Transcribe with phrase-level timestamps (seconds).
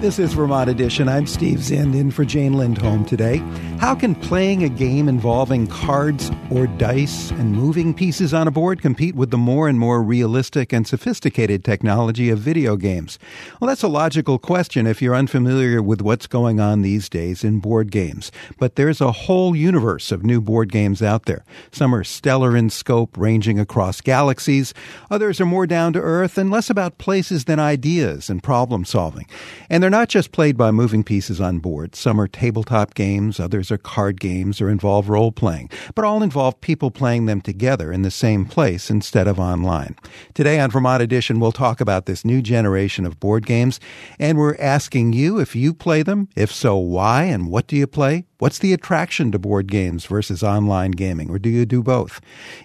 [0.00, 1.10] This is Vermont Edition.
[1.10, 3.36] I'm Steve Zind in for Jane Lindholm today.
[3.80, 8.80] How can playing a game involving cards or dice and moving pieces on a board
[8.80, 13.18] compete with the more and more realistic and sophisticated technology of video games?
[13.60, 17.60] Well, that's a logical question if you're unfamiliar with what's going on these days in
[17.60, 18.32] board games.
[18.58, 21.44] But there's a whole universe of new board games out there.
[21.72, 24.72] Some are stellar in scope, ranging across galaxies.
[25.10, 29.26] Others are more down to earth and less about places than ideas and problem solving.
[29.68, 31.96] And they're they're not just played by moving pieces on board.
[31.96, 36.60] Some are tabletop games, others are card games or involve role playing, but all involve
[36.60, 39.96] people playing them together in the same place instead of online.
[40.32, 43.80] Today on Vermont Edition, we'll talk about this new generation of board games,
[44.20, 46.28] and we're asking you if you play them.
[46.36, 48.26] If so, why and what do you play?
[48.38, 52.20] What's the attraction to board games versus online gaming, or do you do both?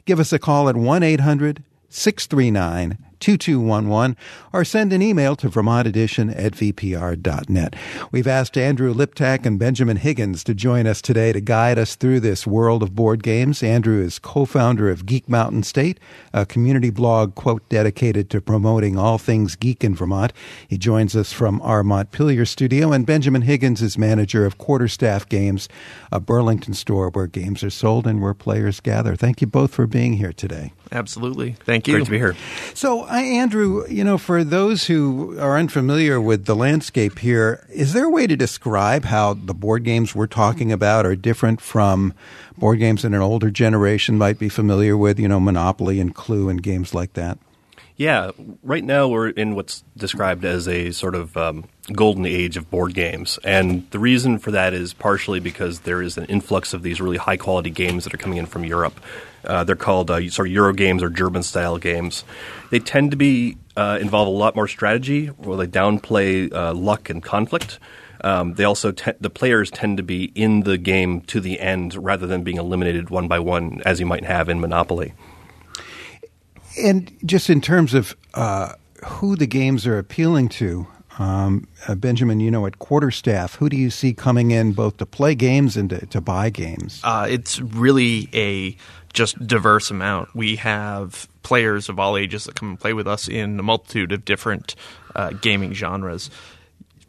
[0.06, 4.16] Give us a call at 1 800 639 2211
[4.54, 7.76] or send an email to vermontedition at vpr.net.
[8.12, 12.20] We've asked Andrew Liptak and Benjamin Higgins to join us today to guide us through
[12.20, 13.64] this world of board games.
[13.64, 16.00] Andrew is co-founder of Geek Mountain State,
[16.34, 20.32] a community blog, quote, dedicated to promoting all things geek in Vermont.
[20.68, 25.68] He joins us from our Montpelier studio, and Benjamin Higgins is manager of Quarterstaff Games,
[26.12, 29.16] a Burlington store where games are sold and where players gather.
[29.16, 30.74] Thank you both for being here today.
[30.92, 31.54] Absolutely.
[31.66, 31.96] Thank you.
[31.96, 32.36] Great to be here.
[32.76, 37.94] So, I, Andrew, you know, for those who are unfamiliar with the landscape here, is
[37.94, 42.14] there a way to describe how the board games we're talking about are different from
[42.58, 46.50] board games that an older generation might be familiar with, you know, Monopoly and Clue
[46.50, 47.38] and games like that?
[47.98, 52.70] Yeah, right now we're in what's described as a sort of um, golden age of
[52.70, 53.40] board games.
[53.44, 57.18] And the reason for that is partially because there is an influx of these really
[57.18, 59.00] high quality games that are coming in from Europe.
[59.46, 62.24] Uh, they're called uh, sort of Euro games or German style games.
[62.72, 67.10] They tend to be uh, involve a lot more strategy, where they downplay uh, luck
[67.10, 67.80] and conflict.
[68.22, 71.96] Um, they also te- the players tend to be in the game to the end
[71.96, 75.14] rather than being eliminated one by one as you might have in Monopoly.
[76.82, 78.74] And just in terms of uh,
[79.06, 80.88] who the games are appealing to,
[81.20, 85.06] um, uh, Benjamin, you know, at Quarterstaff, who do you see coming in both to
[85.06, 87.00] play games and to, to buy games?
[87.04, 88.76] Uh, it's really a
[89.16, 90.36] just diverse amount.
[90.36, 94.12] We have players of all ages that come and play with us in a multitude
[94.12, 94.76] of different
[95.16, 96.30] uh, gaming genres.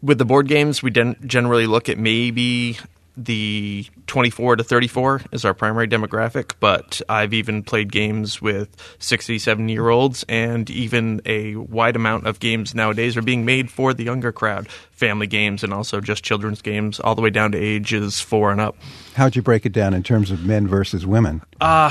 [0.02, 2.78] With the board games, we generally look at maybe
[3.16, 8.68] the 24 to 34 is our primary demographic, but I've even played games with
[8.98, 13.94] 67 year olds, and even a wide amount of games nowadays are being made for
[13.94, 17.58] the younger crowd family games and also just children's games, all the way down to
[17.58, 18.76] ages four and up.
[19.14, 21.42] How'd you break it down in terms of men versus women?
[21.60, 21.90] Uh,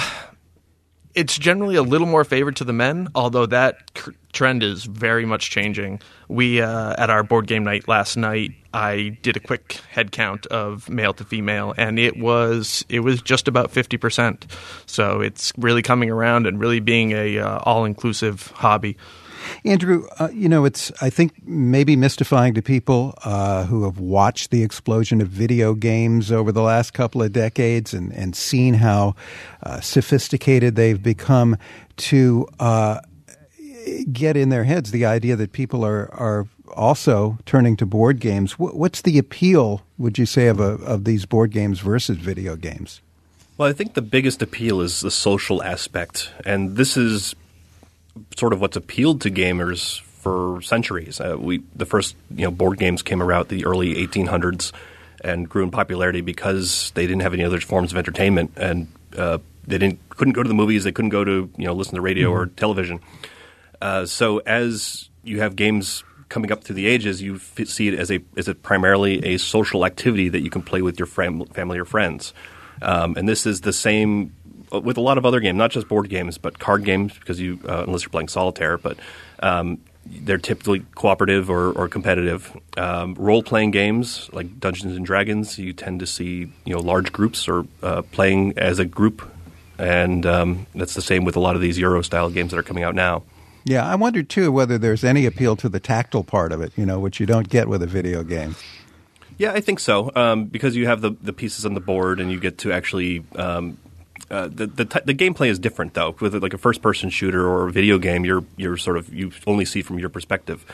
[1.15, 3.99] it's generally a little more favored to the men, although that
[4.33, 6.01] trend is very much changing.
[6.27, 10.45] We uh, at our board game night last night, I did a quick head count
[10.47, 14.45] of male to female, and it was it was just about fifty percent.
[14.85, 18.97] So it's really coming around and really being a uh, all inclusive hobby.
[19.63, 24.49] Andrew, uh, you know, it's, I think, maybe mystifying to people uh, who have watched
[24.49, 29.15] the explosion of video games over the last couple of decades and, and seen how
[29.63, 31.57] uh, sophisticated they've become
[31.97, 32.99] to uh,
[34.11, 38.53] get in their heads the idea that people are, are also turning to board games.
[38.53, 43.01] What's the appeal, would you say, of, a, of these board games versus video games?
[43.57, 46.31] Well, I think the biggest appeal is the social aspect.
[46.45, 47.35] And this is
[48.35, 51.21] sort of what's appealed to gamers for centuries.
[51.21, 54.71] Uh, we the first you know board games came around the early 1800s
[55.23, 58.87] and grew in popularity because they didn't have any other forms of entertainment and
[59.17, 59.37] uh,
[59.67, 62.01] they didn't couldn't go to the movies, they couldn't go to you know listen to
[62.01, 62.39] radio mm-hmm.
[62.39, 62.99] or television.
[63.81, 67.93] Uh, so as you have games coming up through the ages, you f- see it
[67.95, 71.45] as a as a primarily a social activity that you can play with your fam-
[71.47, 72.33] family or friends.
[72.81, 74.33] Um, and this is the same
[74.73, 77.39] uh, with a lot of other games, not just board games, but card games, because
[77.39, 78.97] you uh, unless you're playing solitaire, but
[79.39, 82.55] um, they're typically cooperative or, or competitive.
[82.77, 87.11] Um, Role playing games like Dungeons and Dragons, you tend to see you know large
[87.11, 89.29] groups or uh, playing as a group,
[89.77, 92.63] and um, that's the same with a lot of these Euro style games that are
[92.63, 93.23] coming out now.
[93.65, 96.85] Yeah, I wonder too whether there's any appeal to the tactile part of it, you
[96.85, 98.55] know, which you don't get with a video game.
[99.37, 102.31] Yeah, I think so um, because you have the the pieces on the board and
[102.31, 103.77] you get to actually um,
[104.29, 106.15] uh, the the, t- the gameplay is different though.
[106.19, 109.31] With like a first person shooter or a video game, you're you're sort of you
[109.45, 110.65] only see from your perspective.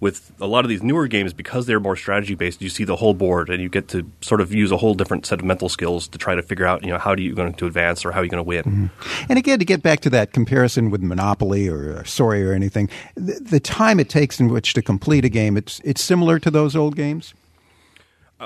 [0.00, 2.96] With a lot of these newer games, because they're more strategy based, you see the
[2.96, 5.68] whole board and you get to sort of use a whole different set of mental
[5.68, 8.12] skills to try to figure out, you know, how are you going to advance or
[8.12, 8.62] how are you going to win.
[8.62, 9.26] Mm-hmm.
[9.28, 13.40] And again, to get back to that comparison with Monopoly or Sorry or anything, the,
[13.40, 16.76] the time it takes in which to complete a game, it's it's similar to those
[16.76, 17.34] old games.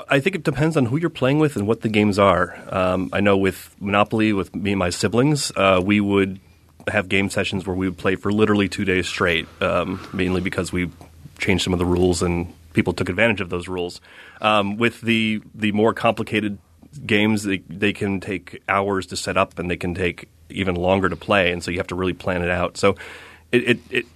[0.08, 2.58] I think it depends on who you're playing with and what the games are.
[2.70, 6.40] Um, I know with Monopoly, with me and my siblings, uh, we would
[6.88, 10.72] have game sessions where we would play for literally two days straight, um, mainly because
[10.72, 10.90] we
[11.42, 14.00] changed some of the rules and people took advantage of those rules.
[14.40, 16.58] Um, with the the more complicated
[17.06, 21.08] games, they, they can take hours to set up and they can take even longer
[21.08, 22.76] to play, and so you have to really plan it out.
[22.76, 22.96] So
[23.50, 24.06] it, it, it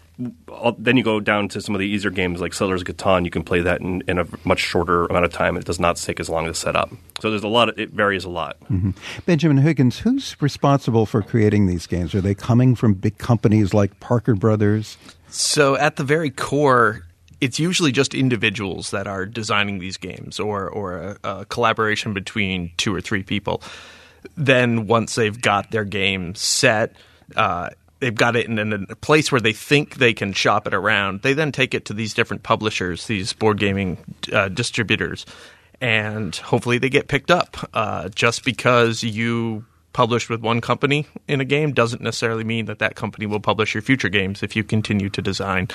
[0.78, 3.24] then you go down to some of the easier games like Settlers of Catan.
[3.26, 5.58] You can play that in, in, a much shorter amount of time.
[5.58, 6.90] It does not take as long to set up.
[7.20, 7.68] So there's a lot.
[7.68, 8.58] Of, it varies a lot.
[8.70, 8.92] Mm-hmm.
[9.26, 12.14] Benjamin Higgins, who's responsible for creating these games?
[12.14, 14.96] Are they coming from big companies like Parker Brothers?
[15.28, 17.05] So at the very core,
[17.40, 22.72] it's usually just individuals that are designing these games, or or a, a collaboration between
[22.76, 23.62] two or three people.
[24.36, 26.94] Then once they've got their game set.
[27.34, 31.22] Uh, they've got it in, a place where they think they can shop it around.
[31.22, 33.98] They then take it to these different publishers, these board gaming
[34.32, 35.26] uh, distributors,
[35.80, 37.56] and hopefully they get picked up.
[37.72, 39.64] Uh, just because you
[39.96, 43.74] published with one company in a game doesn't necessarily mean that that company will publish
[43.74, 45.68] your future games if you continue to design.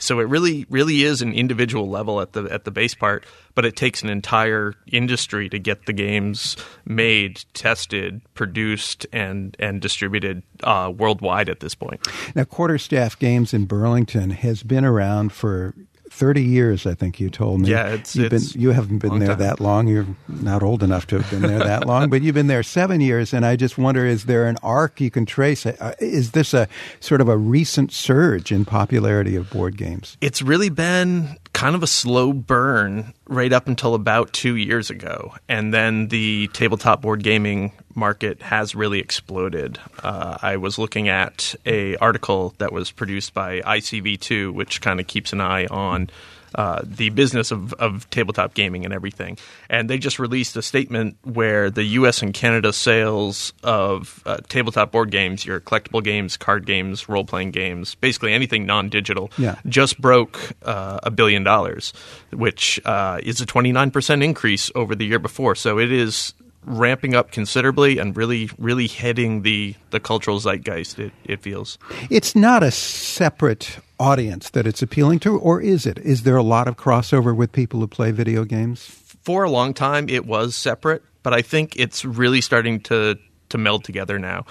[0.00, 3.64] So it really, really is an individual level at the at the base part, but
[3.64, 10.42] it takes an entire industry to get the games made, tested, produced, and and distributed
[10.64, 12.04] uh, worldwide at this point.
[12.34, 15.76] Now, Quarterstaff Games in Burlington has been around for
[16.18, 17.70] 30 years, I think you told me.
[17.70, 19.38] Yeah, it's, you've it's been, you haven't been there time.
[19.38, 19.86] that long.
[19.86, 23.00] You're not old enough to have been there that long, but you've been there seven
[23.00, 23.32] years.
[23.32, 25.64] And I just wonder, is there an arc you can trace?
[25.64, 26.66] Uh, is this a
[26.98, 30.16] sort of a recent surge in popularity of board games?
[30.20, 35.34] It's really been kind of a slow burn right up until about two years ago.
[35.48, 39.78] And then the tabletop board gaming market has really exploded.
[40.02, 45.06] Uh, I was looking at a article that was produced by ICV2, which kind of
[45.06, 46.10] keeps an eye on
[46.54, 49.36] uh, the business of, of tabletop gaming and everything.
[49.68, 52.22] And they just released a statement where the U.S.
[52.22, 57.50] and Canada sales of uh, tabletop board games, your collectible games, card games, role playing
[57.50, 59.56] games, basically anything non digital, yeah.
[59.66, 61.92] just broke uh, a billion dollars,
[62.32, 65.54] which uh, is a 29% increase over the year before.
[65.54, 66.32] So it is
[66.68, 71.78] ramping up considerably and really, really hitting the, the cultural zeitgeist, it, it feels.
[72.10, 75.98] It's not a separate audience that it's appealing to, or is it?
[75.98, 78.84] Is there a lot of crossover with people who play video games?
[79.22, 83.18] For a long time, it was separate, but I think it's really starting to,
[83.48, 84.46] to meld together now.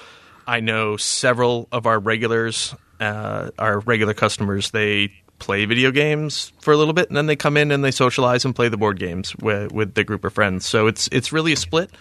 [0.45, 6.73] I know several of our regulars, uh, our regular customers, they play video games for
[6.73, 8.99] a little bit, and then they come in and they socialize and play the board
[8.99, 10.65] games with, with the group of friends.
[10.65, 11.91] So it's it's really a split,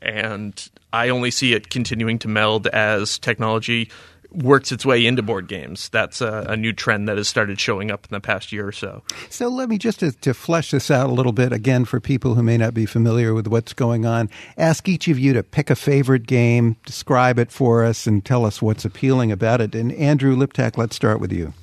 [0.00, 3.90] and I only see it continuing to meld as technology
[4.32, 5.88] works its way into board games.
[5.88, 8.72] That's a, a, new trend that has started showing up in the past year or
[8.72, 9.02] so.
[9.30, 12.34] So let me just to, to, flesh this out a little bit again for people
[12.34, 14.28] who may not be familiar with what's going on.
[14.58, 18.44] Ask each of you to pick a favorite game, describe it for us, and tell
[18.44, 19.74] us what's appealing about it.
[19.74, 21.54] And Andrew Liptak, let's start with you.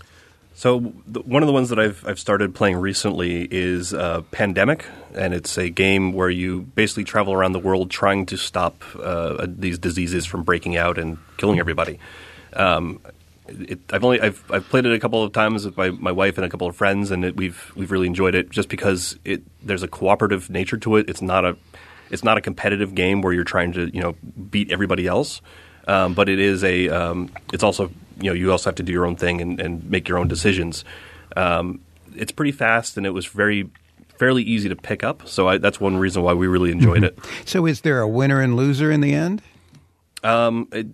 [0.64, 5.34] So one of the ones that I've I've started playing recently is uh, Pandemic, and
[5.34, 9.78] it's a game where you basically travel around the world trying to stop uh, these
[9.78, 12.00] diseases from breaking out and killing everybody.
[12.54, 13.02] Um,
[13.50, 16.38] it, I've only I've I've played it a couple of times with my, my wife
[16.38, 19.44] and a couple of friends, and it, we've we've really enjoyed it just because it
[19.62, 21.10] there's a cooperative nature to it.
[21.10, 21.58] It's not a
[22.10, 24.16] it's not a competitive game where you're trying to you know
[24.50, 25.42] beat everybody else,
[25.90, 28.92] um, but it is a um, it's also you know you also have to do
[28.92, 30.86] your own thing and, and make your own decisions.
[31.36, 31.82] Um,
[32.16, 33.70] it's pretty fast, and it was very
[34.18, 35.28] fairly easy to pick up.
[35.28, 37.20] So I, that's one reason why we really enjoyed mm-hmm.
[37.20, 37.48] it.
[37.48, 39.42] So is there a winner and loser in the end?
[40.24, 40.88] Um, it,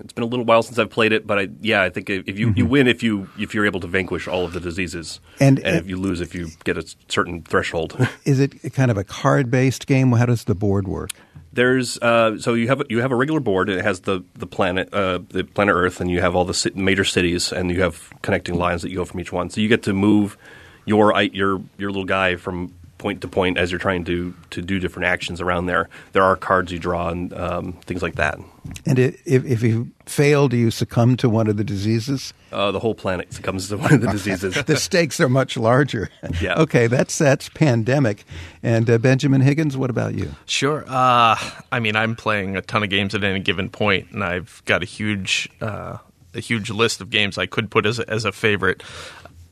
[0.00, 2.38] it's been a little while since I've played it, but I, yeah, I think if
[2.38, 2.58] you, mm-hmm.
[2.58, 5.76] you win if you if you're able to vanquish all of the diseases, and, and,
[5.76, 7.96] if you lose if you get a certain threshold.
[8.24, 10.12] is it kind of a card based game?
[10.12, 11.10] How does the board work?
[11.52, 13.70] There's uh, so you have you have a regular board.
[13.70, 17.04] It has the the planet uh, the planet Earth, and you have all the major
[17.04, 19.50] cities, and you have connecting lines that you go from each one.
[19.50, 20.36] So you get to move
[20.84, 24.78] your your your little guy from point to point as you're trying to to do
[24.78, 25.88] different actions around there.
[26.12, 28.38] There are cards you draw and um, things like that.
[28.86, 32.32] And if if you fail, do you succumb to one of the diseases?
[32.52, 34.54] Uh, the whole planet succumbs to one of the diseases.
[34.64, 36.10] the stakes are much larger.
[36.40, 36.60] Yeah.
[36.60, 38.24] Okay, that's that's pandemic.
[38.62, 40.30] And uh, Benjamin Higgins, what about you?
[40.46, 40.84] Sure.
[40.86, 41.36] Uh,
[41.72, 44.82] I mean, I'm playing a ton of games at any given point, and I've got
[44.82, 45.98] a huge uh,
[46.34, 48.82] a huge list of games I could put as a, as a favorite.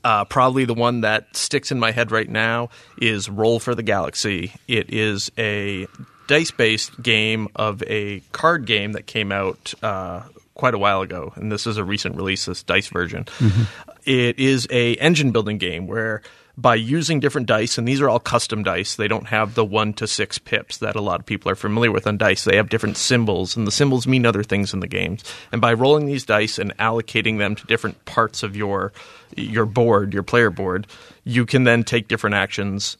[0.03, 2.69] Uh, probably the one that sticks in my head right now
[3.01, 4.53] is Roll for the Galaxy.
[4.67, 5.87] It is a
[6.27, 11.33] dice based game of a card game that came out uh, quite a while ago,
[11.35, 13.25] and this is a recent release, this dice version.
[13.25, 13.63] Mm-hmm.
[14.05, 16.21] It is a engine building game where
[16.57, 18.95] by using different dice, and these are all custom dice.
[18.95, 21.91] They don't have the one to six pips that a lot of people are familiar
[21.91, 22.43] with on dice.
[22.43, 25.23] They have different symbols, and the symbols mean other things in the games.
[25.51, 28.91] And by rolling these dice and allocating them to different parts of your
[29.35, 30.87] your board, your player board,
[31.23, 32.97] you can then take different actions,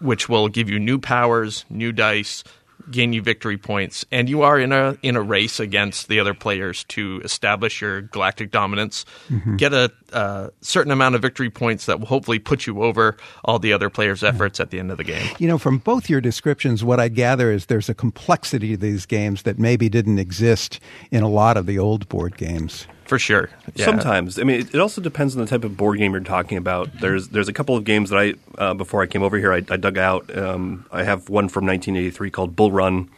[0.00, 2.44] which will give you new powers, new dice,
[2.90, 6.34] gain you victory points, and you are in a in a race against the other
[6.34, 9.56] players to establish your galactic dominance, mm-hmm.
[9.56, 13.58] get a, a, certain amount of victory points that will hopefully put you over all
[13.58, 14.64] the other players' efforts yeah.
[14.64, 15.26] at the end of the game.
[15.38, 19.06] You know, from both your descriptions, what I gather is there's a complexity to these
[19.06, 20.80] games that maybe didn't exist
[21.10, 22.86] in a lot of the old board games.
[23.10, 23.50] For sure.
[23.74, 23.86] Yeah.
[23.86, 26.92] Sometimes, I mean, it, also depends on the type of board game you're talking about.
[27.00, 29.64] There's there's a couple of games that I uh, before I came over here I,
[29.68, 30.38] I dug out.
[30.38, 33.10] Um, I have one from 1983 called Bull Run,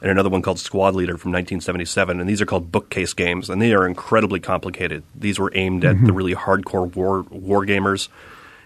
[0.00, 2.18] and another one called Squad Leader from 1977.
[2.18, 5.04] And these are called bookcase games, and they are incredibly complicated.
[5.14, 6.06] These were aimed at mm-hmm.
[6.06, 8.08] the really hardcore war war gamers.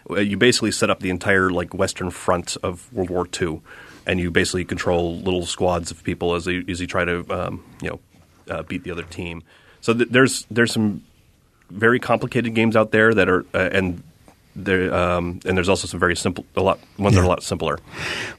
[0.09, 3.61] Uh, you basically set up the entire like Western Front of World War II,
[4.07, 7.63] and you basically control little squads of people as they as you try to um,
[7.83, 8.01] you know
[8.49, 9.43] uh, beat the other team.
[9.81, 11.03] So th- there's there's some
[11.71, 14.03] very complicated games out there that are uh, and
[14.57, 17.21] there, um, and there's also some very simple, a lot ones yeah.
[17.21, 17.79] that are a lot simpler.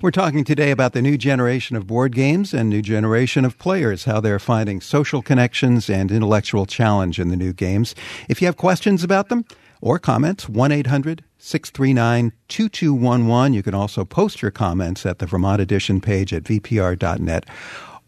[0.01, 4.03] We're talking today about the new generation of board games and new generation of players,
[4.03, 7.95] how they're finding social connections and intellectual challenge in the new games.
[8.27, 9.45] If you have questions about them
[9.79, 13.53] or comments, one 800 639 2211.
[13.53, 17.45] You can also post your comments at the Vermont Edition page at vpr.net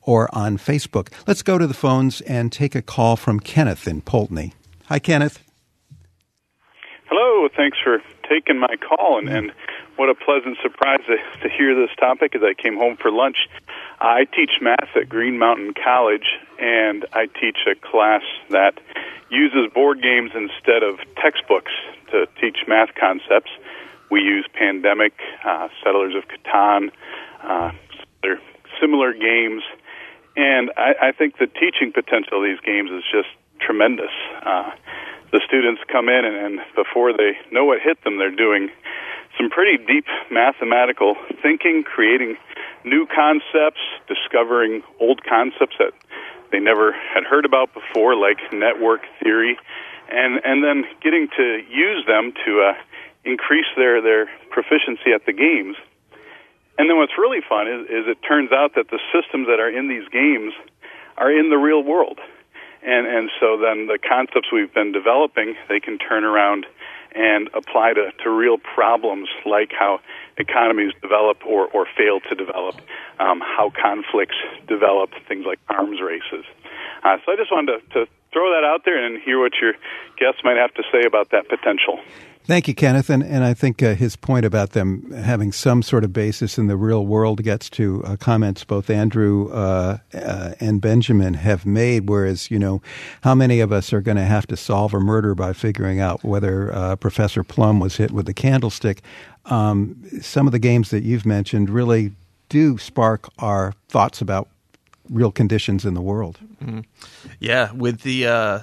[0.05, 1.10] or on Facebook.
[1.27, 4.53] Let's go to the phones and take a call from Kenneth in Poultney.
[4.86, 5.43] Hi, Kenneth.
[7.05, 7.48] Hello.
[7.55, 9.51] Thanks for taking my call, and, and
[9.95, 13.38] what a pleasant surprise to, to hear this topic as I came home for lunch.
[14.00, 16.25] I teach math at Green Mountain College,
[16.60, 18.79] and I teach a class that
[19.29, 21.72] uses board games instead of textbooks
[22.12, 23.51] to teach math concepts.
[24.10, 25.13] We use Pandemic,
[25.45, 26.91] uh, Settlers of Catan,
[27.41, 27.72] uh,
[28.79, 29.63] similar games
[30.36, 34.12] and I, I think the teaching potential of these games is just tremendous.
[34.42, 34.72] Uh,
[35.32, 38.70] the students come in, and, and before they know what hit them, they're doing
[39.38, 42.38] some pretty deep mathematical thinking, creating
[42.86, 45.94] new concepts, discovering old concepts that
[46.52, 49.58] they never had heard about before, like network theory,
[50.10, 52.74] and and then getting to use them to uh,
[53.25, 55.75] increase their their proficiency at the games.
[56.77, 59.70] And then what's really fun is, is it turns out that the systems that are
[59.70, 60.53] in these games
[61.18, 62.20] are in the real world.
[62.82, 66.65] And, and so then the concepts we've been developing, they can turn around
[67.15, 70.00] and apply to, to real problems like how
[70.38, 72.82] economies develop or, or fail to develop,
[73.20, 74.36] um, how conflicts
[74.68, 76.44] develop, things like arms races.
[77.03, 79.74] Uh, so I just wanted to, to throw that out there and hear what your
[80.18, 82.00] guests might have to say about that potential.
[82.46, 83.10] Thank you, Kenneth.
[83.10, 86.68] And, and I think uh, his point about them having some sort of basis in
[86.68, 92.10] the real world gets to uh, comments both Andrew uh, uh and Benjamin have made.
[92.10, 92.82] Whereas, you know,
[93.22, 96.22] how many of us are going to have to solve a murder by figuring out
[96.25, 99.02] whether uh, Professor Plum was hit with a candlestick?
[99.46, 102.12] Um, some of the games that you've mentioned really
[102.50, 104.50] do spark our thoughts about
[105.10, 106.39] real conditions in the world.
[106.63, 106.81] Mm-hmm.
[107.39, 108.60] Yeah, with the uh,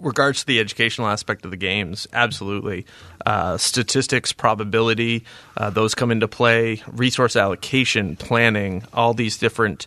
[0.00, 2.86] regards to the educational aspect of the games, absolutely.
[3.26, 5.24] Uh, statistics, probability,
[5.56, 6.82] uh, those come into play.
[6.86, 9.86] Resource allocation, planning, all these different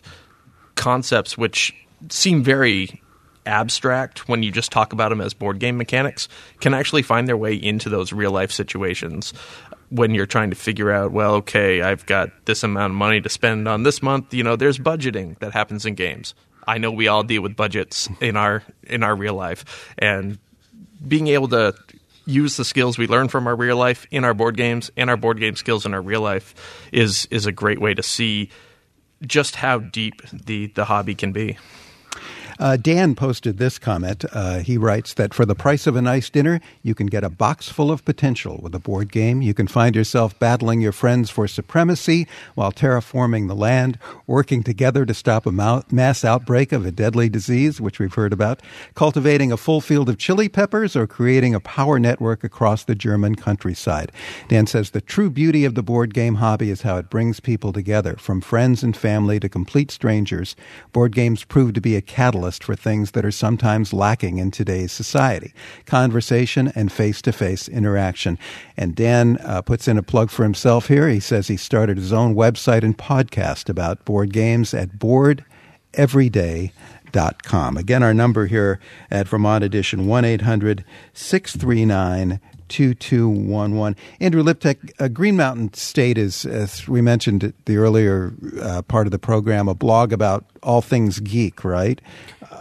[0.74, 1.74] concepts, which
[2.08, 3.00] seem very
[3.44, 6.28] abstract when you just talk about them as board game mechanics,
[6.60, 9.32] can actually find their way into those real life situations.
[9.94, 13.28] When you're trying to figure out, well, okay, I've got this amount of money to
[13.28, 16.34] spend on this month, you know, there's budgeting that happens in games.
[16.66, 20.38] I know we all deal with budgets in our in our real life, and
[21.06, 21.74] being able to
[22.24, 25.16] use the skills we learn from our real life in our board games and our
[25.16, 26.54] board game skills in our real life
[26.92, 28.48] is is a great way to see
[29.26, 31.58] just how deep the the hobby can be.
[32.58, 34.24] Uh, Dan posted this comment.
[34.32, 37.30] Uh, he writes that for the price of a nice dinner, you can get a
[37.30, 39.42] box full of potential with a board game.
[39.42, 45.06] You can find yourself battling your friends for supremacy while terraforming the land, working together
[45.06, 48.60] to stop a mass outbreak of a deadly disease, which we've heard about,
[48.94, 53.34] cultivating a full field of chili peppers, or creating a power network across the German
[53.34, 54.12] countryside.
[54.48, 57.72] Dan says the true beauty of the board game hobby is how it brings people
[57.72, 60.54] together, from friends and family to complete strangers.
[60.92, 64.50] Board games prove to be a catalyst catalyst for things that are sometimes lacking in
[64.50, 65.54] today's society
[65.86, 68.36] conversation and face to face interaction.
[68.76, 71.08] And Dan uh, puts in a plug for himself here.
[71.08, 77.76] He says he started his own website and podcast about board games at boardeveryday.com.
[77.76, 78.80] Again, our number here
[79.10, 80.84] at Vermont Edition 1 800
[81.14, 82.40] 639
[82.72, 83.96] 2211.
[84.20, 89.06] Andrew Liptak, uh, Green Mountain State is, as we mentioned at the earlier uh, part
[89.06, 92.00] of the program, a blog about all things geek, right?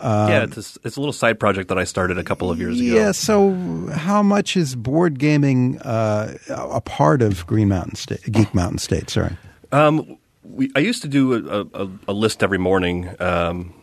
[0.01, 2.60] Um, yeah, it's a, it's a little side project that I started a couple of
[2.60, 2.94] years ago.
[2.94, 3.53] Yeah, so
[3.94, 9.10] how much is board gaming uh, a part of Green Mountain State, Geek Mountain State?
[9.10, 9.38] Sorry.
[9.72, 13.15] Um, we, I used to do a, a, a list every morning.
[13.20, 13.74] Um,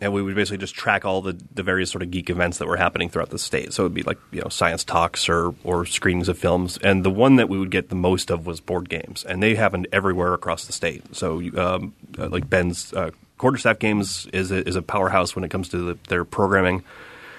[0.00, 2.68] and we would basically just track all the, the various sort of geek events that
[2.68, 3.72] were happening throughout the state.
[3.72, 7.04] So it would be like you know science talks or or screenings of films, and
[7.04, 9.88] the one that we would get the most of was board games, and they happened
[9.92, 11.14] everywhere across the state.
[11.14, 15.50] So um, uh, like Ben's uh, quarterstaff games is a, is a powerhouse when it
[15.50, 16.84] comes to the, their programming.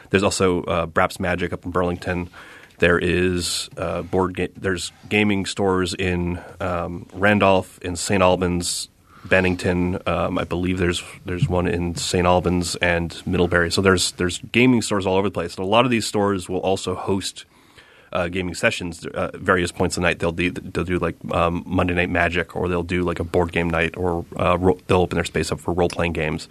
[0.10, 2.30] There's also uh, Braps Magic up in Burlington.
[2.80, 8.22] There is uh, board ga- There's gaming stores in um, Randolph, in St.
[8.22, 8.90] Albans,
[9.30, 10.00] Bennington.
[10.06, 12.26] Um, I believe there's there's one in St.
[12.26, 13.72] Albans and Middlebury.
[13.72, 15.56] So there's there's gaming stores all over the place.
[15.56, 17.46] And a lot of these stores will also host
[18.12, 20.20] uh, gaming sessions uh, various points of the night.
[20.20, 23.52] They'll do they'll do like um, Monday Night Magic, or they'll do like a board
[23.52, 26.48] game night, or uh, ro- they'll open their space up for role playing games.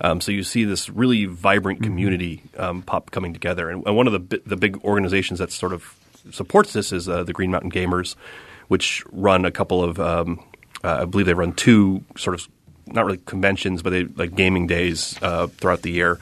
[0.00, 1.90] Um, so you see this really vibrant mm-hmm.
[1.90, 5.52] community um, pop coming together, and, and one of the bi- the big organizations that
[5.52, 5.94] sort of
[6.30, 8.16] supports this is uh, the Green Mountain Gamers,
[8.68, 10.42] which run a couple of um,
[10.84, 12.48] uh, I believe they run two sort of
[12.86, 16.18] not really conventions, but they like gaming days uh, throughout the year.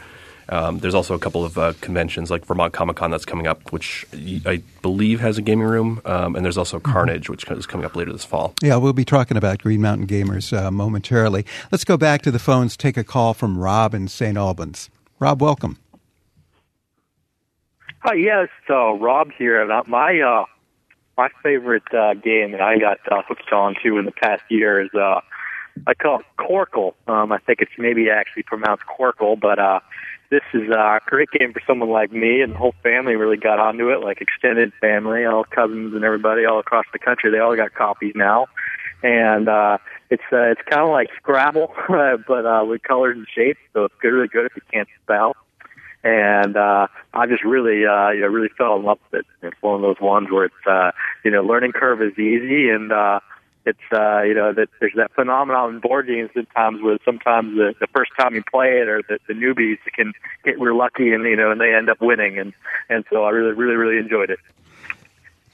[0.49, 3.73] Um, there's also a couple of uh, conventions like Vermont Comic Con that's coming up,
[3.73, 4.05] which
[4.45, 6.93] I believe has a gaming room, um, and there's also mm-hmm.
[6.93, 8.55] Carnage, which is coming up later this fall.
[8.63, 11.47] Yeah, we'll be talking about Green Mountain Gamers uh, momentarily.
[11.73, 12.77] Let's go back to the phones.
[12.77, 14.37] Take a call from Rob in St.
[14.37, 14.91] Albans.
[15.19, 15.79] Rob, welcome.
[18.01, 19.67] Hi, yes, uh, Rob here.
[19.87, 20.45] My uh,
[21.17, 24.81] my favorite uh, game that I got uh, hooked on to in the past year
[24.81, 25.21] is uh,
[25.87, 26.95] I call it Qorkle.
[27.07, 29.81] Um, I think it's maybe actually pronounced Quarkle, but uh,
[30.31, 33.37] this is uh, a great game for someone like me, and the whole family really
[33.37, 37.31] got onto it, like extended family, all cousins and everybody all across the country.
[37.31, 38.47] They all got copies now,
[39.03, 39.79] and uh,
[40.11, 43.61] it's uh, it's kind of like Scrabble, but uh, with colors and shapes.
[43.73, 45.37] So it's good, really good if you can't spell
[46.05, 49.27] and uh, I just really, uh, you know, really fell in love with it.
[49.47, 50.93] It's one of those ones where it's, uh,
[51.25, 53.21] you know, learning curve is easy, and uh,
[53.65, 57.75] it's, uh, you know, that there's that phenomenon in board games sometimes where sometimes the,
[57.81, 60.13] the first time you play it or the, the newbies can
[60.45, 62.53] get real lucky and you know, and they end up winning, and
[62.91, 64.39] and so I really, really, really enjoyed it.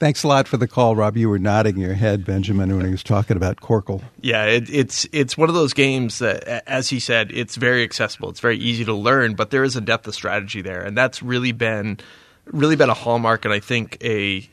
[0.01, 1.15] Thanks a lot for the call, Rob.
[1.15, 4.01] You were nodding your head, Benjamin, when he was talking about Corkle.
[4.19, 8.31] Yeah, it, it's it's one of those games that, as he said, it's very accessible.
[8.31, 11.21] It's very easy to learn, but there is a depth of strategy there, and that's
[11.21, 11.99] really been
[12.45, 14.49] really been a hallmark, and I think a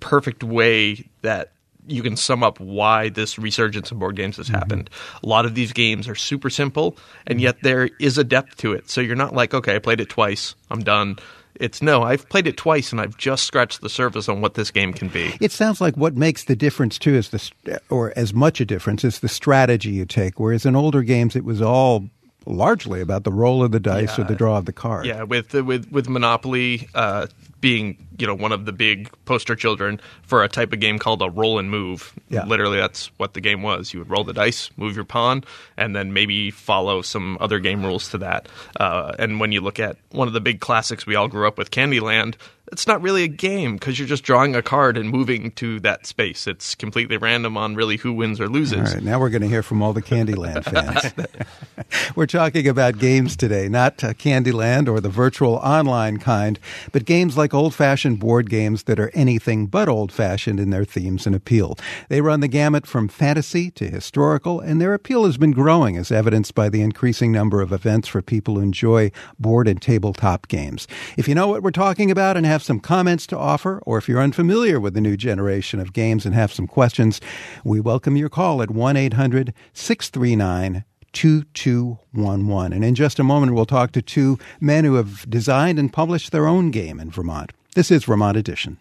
[0.00, 1.52] perfect way that
[1.86, 4.56] you can sum up why this resurgence of board games has mm-hmm.
[4.56, 4.90] happened.
[5.22, 8.72] A lot of these games are super simple, and yet there is a depth to
[8.72, 8.90] it.
[8.90, 11.18] So you're not like, okay, I played it twice, I'm done
[11.56, 14.70] it's no, I've played it twice and I've just scratched the surface on what this
[14.70, 15.34] game can be.
[15.40, 19.04] It sounds like what makes the difference too is the, or as much a difference
[19.04, 20.40] is the strategy you take.
[20.40, 22.08] Whereas in older games, it was all
[22.46, 24.24] largely about the roll of the dice yeah.
[24.24, 25.06] or the draw of the card.
[25.06, 27.26] Yeah, with with with Monopoly uh,
[27.62, 31.22] being you know one of the big poster children for a type of game called
[31.22, 32.12] a roll and move.
[32.28, 32.44] Yeah.
[32.44, 33.94] Literally, that's what the game was.
[33.94, 35.44] You would roll the dice, move your pawn,
[35.78, 38.48] and then maybe follow some other game rules to that.
[38.78, 41.56] Uh, and when you look at one of the big classics we all grew up
[41.56, 42.34] with, Candyland,
[42.70, 46.06] it's not really a game because you're just drawing a card and moving to that
[46.06, 46.46] space.
[46.46, 48.90] It's completely random on really who wins or loses.
[48.90, 50.64] All right, now we're going to hear from all the Candyland
[51.74, 51.81] fans.
[52.16, 56.58] we're talking about games today, not uh, Candyland or the virtual online kind,
[56.92, 60.84] but games like old fashioned board games that are anything but old fashioned in their
[60.84, 61.76] themes and appeal.
[62.08, 66.12] They run the gamut from fantasy to historical, and their appeal has been growing as
[66.12, 70.86] evidenced by the increasing number of events for people who enjoy board and tabletop games.
[71.16, 74.08] If you know what we're talking about and have some comments to offer, or if
[74.08, 77.20] you're unfamiliar with the new generation of games and have some questions,
[77.64, 82.72] we welcome your call at 1 800 639 2211.
[82.72, 86.32] And in just a moment, we'll talk to two men who have designed and published
[86.32, 87.52] their own game in Vermont.
[87.74, 88.78] This is Vermont Edition.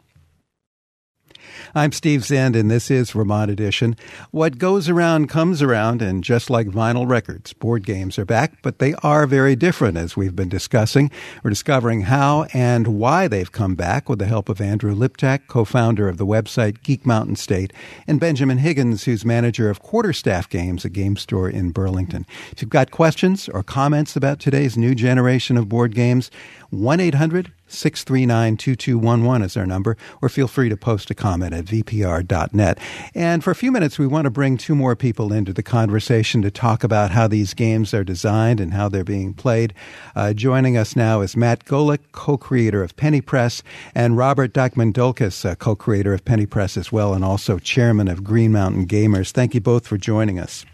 [1.76, 3.96] I'm Steve Zind, and this is Vermont Edition.
[4.32, 8.80] What goes around comes around, and just like vinyl records, board games are back, but
[8.80, 11.12] they are very different, as we've been discussing.
[11.44, 15.66] We're discovering how and why they've come back with the help of Andrew Liptak, co
[15.66, 17.74] founder of the website Geek Mountain State,
[18.08, 22.26] and Benjamin Higgins, who's manager of Quarterstaff Games, a game store in Burlington.
[22.52, 26.32] If you've got questions or comments about today's new generation of board games,
[26.70, 31.66] 1 800 639 2211 is our number, or feel free to post a comment at
[31.66, 32.78] vpr.net.
[33.16, 36.42] And for a few minutes, we want to bring two more people into the conversation
[36.42, 39.74] to talk about how these games are designed and how they're being played.
[40.16, 43.64] Uh, joining us now is Matt Golick, co creator of Penny Press,
[43.96, 48.24] and Robert Dachman-Dolkus, uh, co creator of Penny Press as well, and also chairman of
[48.24, 49.32] Green Mountain Gamers.
[49.32, 50.66] Thank you both for joining us.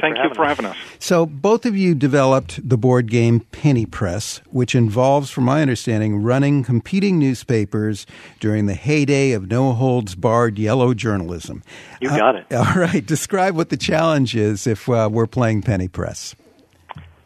[0.00, 0.76] Thank you for having us.
[0.98, 6.22] So, both of you developed the board game Penny Press, which involves, from my understanding,
[6.22, 8.06] running competing newspapers
[8.38, 11.62] during the heyday of no holds barred yellow journalism.
[12.00, 12.46] You got it.
[12.50, 13.04] Uh, all right.
[13.04, 16.34] Describe what the challenge is if uh, we're playing Penny Press.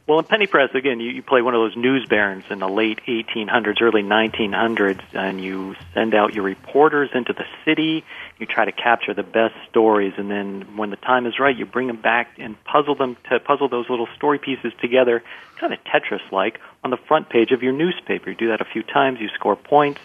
[0.07, 2.69] Well, in Penny Press, again, you, you play one of those news barons in the
[2.69, 8.05] late 1800s, early 1900s, and you send out your reporters into the city.
[8.39, 11.65] You try to capture the best stories, and then when the time is right, you
[11.65, 15.23] bring them back and puzzle them to puzzle those little story pieces together,
[15.57, 18.29] kind of Tetris-like, on the front page of your newspaper.
[18.29, 19.21] You do that a few times.
[19.21, 20.03] You score points,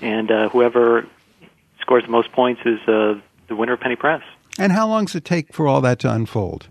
[0.00, 1.06] and uh, whoever
[1.80, 4.22] scores the most points is uh, the winner of Penny Press.
[4.58, 6.70] And how long does it take for all that to unfold?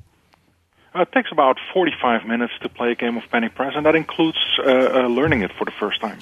[0.95, 3.95] Uh, it takes about 45 minutes to play a game of Penny Press, and that
[3.95, 6.19] includes uh, uh, learning it for the first time.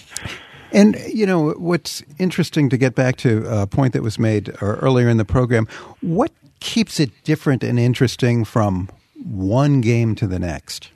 [0.72, 4.56] And, you know, what's interesting to get back to a point that was made uh,
[4.62, 5.68] earlier in the program,
[6.00, 6.32] what
[6.62, 8.90] keeps it different and interesting from
[9.26, 10.90] one game to the next?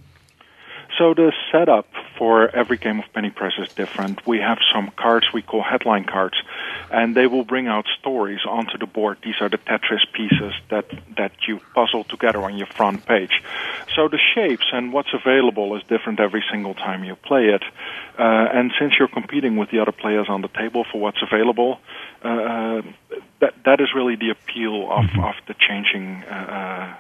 [0.98, 4.26] So the setup for every game of Penny Press is different.
[4.26, 6.38] We have some cards we call headline cards,
[6.90, 9.18] and they will bring out stories onto the board.
[9.22, 10.86] These are the Tetris pieces that
[11.18, 13.42] that you puzzle together on your front page.
[13.96, 17.64] So the shapes and what's available is different every single time you play it.
[18.18, 21.80] Uh, and since you're competing with the other players on the table for what's available,
[22.24, 22.82] uh,
[23.42, 26.24] that that is really the appeal of of the changing.
[26.24, 26.96] Uh,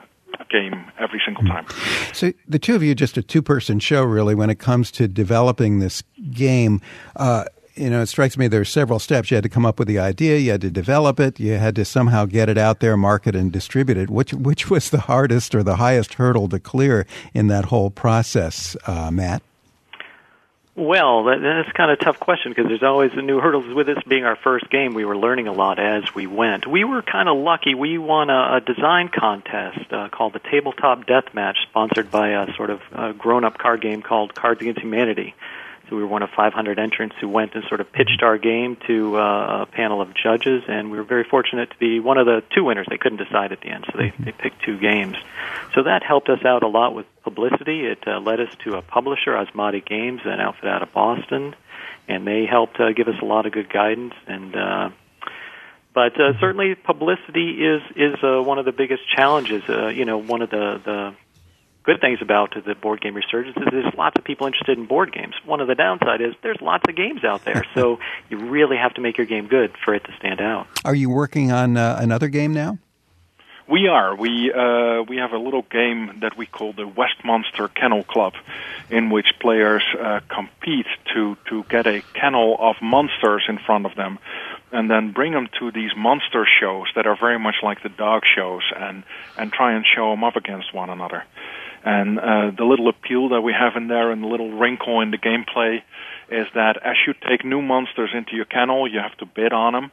[0.49, 1.65] game every single time.
[2.13, 5.79] So the two of you, just a two-person show, really, when it comes to developing
[5.79, 6.81] this game.
[7.15, 7.45] Uh,
[7.75, 9.29] you know, it strikes me there are several steps.
[9.29, 11.75] You had to come up with the idea, you had to develop it, you had
[11.75, 14.09] to somehow get it out there, market and distribute it.
[14.09, 18.77] Which which was the hardest or the highest hurdle to clear in that whole process,
[18.87, 19.43] uh, Matt?
[20.77, 23.73] Well, that, that's kind of a tough question because there's always the new hurdles.
[23.73, 26.67] With this being our first game, we were learning a lot as we went.
[26.67, 27.75] We were kind of lucky.
[27.75, 32.53] We won a, a design contest uh, called the Tabletop Death Match, sponsored by a
[32.55, 35.33] sort of uh, grown-up card game called Cards Against Humanity.
[35.89, 38.77] So we were one of 500 entrants who went and sort of pitched our game
[38.87, 42.25] to uh, a panel of judges, and we were very fortunate to be one of
[42.25, 42.87] the two winners.
[42.89, 45.15] They couldn't decide at the end, so they, they picked two games.
[45.75, 47.85] So that helped us out a lot with publicity.
[47.85, 51.55] It uh, led us to a publisher, Asmadi Games, an outfit out of Boston,
[52.07, 54.13] and they helped uh, give us a lot of good guidance.
[54.27, 54.89] And uh,
[55.93, 59.63] but uh, certainly, publicity is is uh, one of the biggest challenges.
[59.67, 61.15] Uh, you know, one of the the
[61.85, 65.13] good things about the board game resurgence is there's lots of people interested in board
[65.13, 65.35] games.
[65.45, 68.93] One of the downside is there's lots of games out there, so you really have
[68.95, 70.67] to make your game good for it to stand out.
[70.83, 72.79] Are you working on uh, another game now?
[73.67, 74.15] We are.
[74.15, 78.33] We uh, we have a little game that we call the Westmonster Kennel Club,
[78.91, 83.95] in which players uh, compete to to get a kennel of monsters in front of
[83.95, 84.19] them,
[84.71, 88.21] and then bring them to these monster shows that are very much like the dog
[88.35, 89.03] shows, and
[89.35, 91.23] and try and show them up against one another.
[91.85, 95.11] And uh, the little appeal that we have in there, and the little wrinkle in
[95.11, 95.83] the gameplay,
[96.29, 99.73] is that as you take new monsters into your kennel, you have to bid on
[99.73, 99.91] them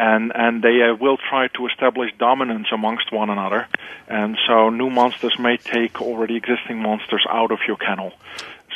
[0.00, 3.68] and and they uh, will try to establish dominance amongst one another.
[4.08, 8.12] And so new monsters may take already existing monsters out of your kennel.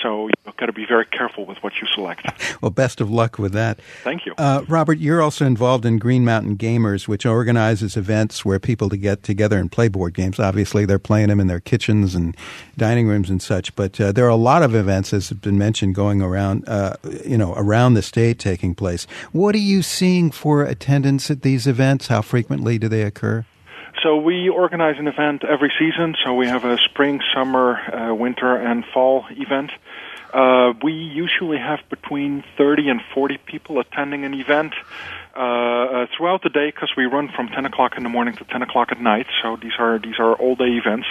[0.02, 2.26] So you've got to be very careful with what you select.
[2.61, 3.78] Well, best of luck with that.
[4.02, 4.35] Thank you.
[4.38, 8.96] Uh, Robert, you're also involved in Green Mountain Gamers, which organizes events where people to
[8.96, 10.38] get together and play board games.
[10.38, 12.37] Obviously, they're playing them in their kitchens and
[12.76, 15.59] dining rooms and such, but uh, there are a lot of events, as has been
[15.59, 19.07] mentioned, going around, uh, you know, around the state taking place.
[19.33, 22.09] What are you seeing for attendance at these events?
[22.09, 23.44] How frequently do they occur?
[24.04, 26.14] So we organize an event every season.
[26.22, 29.70] So we have a spring, summer, uh, winter, and fall event.
[30.30, 34.74] Uh, we usually have between 30 and 40 people attending an event
[35.34, 38.44] uh, uh, throughout the day because we run from 10 o'clock in the morning to
[38.44, 39.26] 10 o'clock at night.
[39.42, 41.06] So these are these are all day events,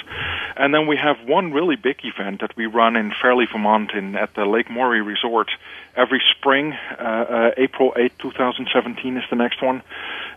[0.55, 4.15] and then we have one really big event that we run in Fairlee, Vermont, in
[4.15, 5.49] at the Lake Morey Resort
[5.95, 6.73] every spring.
[6.99, 9.81] Uh, uh, April 8, 2017 is the next one,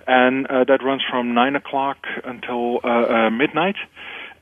[0.06, 2.80] and uh, that runs from nine o'clock until
[3.30, 3.76] midnight.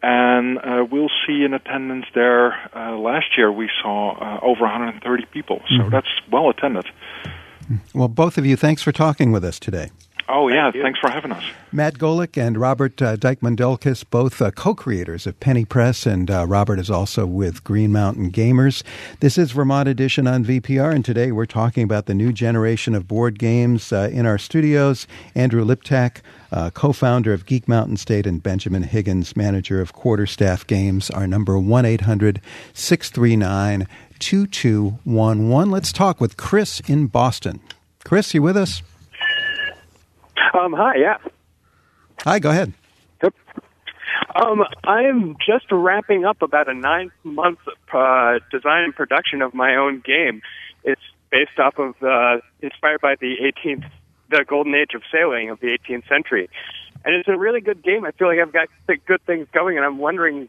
[0.06, 2.52] And uh, we'll see an attendance there.
[2.76, 5.90] Uh, last year we saw uh, over 130 people, so Mhm.
[5.90, 6.84] that's well attended.
[7.94, 9.90] Well, both of you, thanks for talking with us today.
[10.26, 11.44] Oh yeah, thanks for having us.
[11.70, 16.78] Matt Golick and Robert uh, Dykman-Delkis, both uh, co-creators of Penny Press, and uh, Robert
[16.78, 18.82] is also with Green Mountain Gamers.
[19.20, 23.06] This is Vermont Edition on VPR, and today we're talking about the new generation of
[23.06, 25.06] board games uh, in our studios.
[25.34, 31.10] Andrew Liptak, uh, co-founder of Geek Mountain State, and Benjamin Higgins, manager of Quarterstaff Games.
[31.10, 32.40] Our number one eight hundred
[32.72, 33.86] six three nine
[34.20, 35.70] two two one one.
[35.70, 37.60] Let's talk with Chris in Boston.
[38.04, 38.82] Chris, you with us?
[40.52, 41.16] Um, hi, yeah.
[42.24, 42.72] Hi, go ahead.
[44.34, 47.60] Um, I'm just wrapping up about a nine month
[47.92, 50.42] uh, design and production of my own game.
[50.82, 53.88] It's based off of, uh, inspired by the 18th,
[54.30, 56.48] the golden age of sailing of the 18th century.
[57.04, 58.04] And it's a really good game.
[58.04, 58.68] I feel like I've got
[59.06, 60.48] good things going, and I'm wondering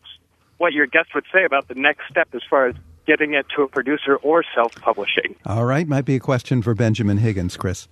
[0.58, 3.64] what your guest would say about the next step as far as getting it to
[3.64, 5.36] a producer or self publishing.
[5.46, 7.88] All right, might be a question for Benjamin Higgins, Chris.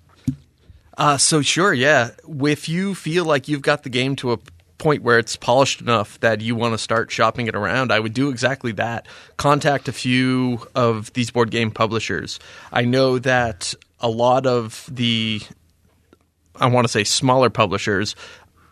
[0.98, 2.12] Uh, so sure, yeah.
[2.28, 4.40] If you feel like you've got the game to a
[4.78, 8.14] point where it's polished enough that you want to start shopping it around, I would
[8.14, 9.08] do exactly that.
[9.38, 12.40] Contact a few of these board game publishers.
[12.72, 15.42] I know that a lot of the,
[16.56, 18.16] I want to say smaller publishers,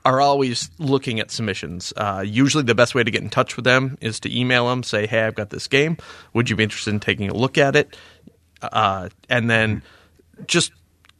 [0.03, 1.93] are always looking at submissions.
[1.95, 4.81] Uh, usually, the best way to get in touch with them is to email them,
[4.81, 5.97] say, "Hey, I've got this game.
[6.33, 7.95] Would you be interested in taking a look at it?"
[8.63, 9.83] Uh, and then
[10.47, 10.71] just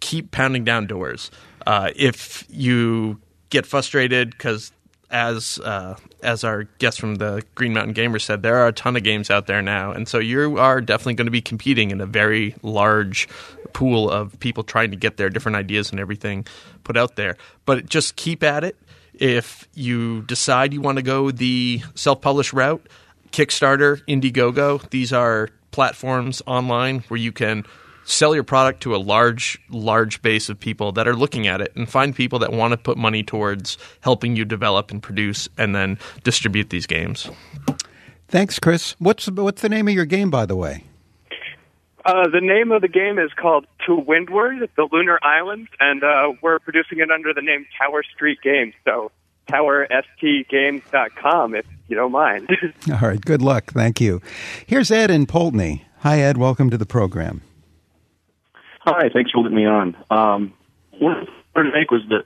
[0.01, 1.31] keep pounding down doors.
[1.65, 4.71] Uh, if you get frustrated because
[5.11, 8.95] as uh, as our guest from the Green Mountain Gamers said, there are a ton
[8.95, 12.01] of games out there now, and so you are definitely going to be competing in
[12.01, 13.27] a very large
[13.73, 16.45] pool of people trying to get their different ideas and everything
[16.83, 17.37] put out there.
[17.65, 18.77] But just keep at it.
[19.13, 22.87] If you decide you want to go the self-published route,
[23.31, 27.65] Kickstarter, Indiegogo, these are platforms online where you can
[28.11, 31.71] sell your product to a large large base of people that are looking at it
[31.75, 35.75] and find people that want to put money towards helping you develop and produce and
[35.75, 37.29] then distribute these games.
[38.27, 38.95] Thanks, Chris.
[38.99, 40.83] What's what's the name of your game, by the way?
[42.03, 46.33] Uh, the name of the game is called To Windward, the Lunar Islands, and uh,
[46.41, 48.73] we're producing it under the name Tower Street Games.
[48.85, 49.11] So
[49.47, 52.49] towerstgames.com, if you don't mind.
[52.91, 53.71] All right, good luck.
[53.71, 54.19] Thank you.
[54.65, 55.83] Here's Ed in Poultney.
[55.99, 56.37] Hi, Ed.
[56.37, 57.43] Welcome to the program.
[58.83, 59.95] Hi, thanks for letting me on.
[60.09, 60.53] Um,
[60.97, 62.23] one I wanted to make was that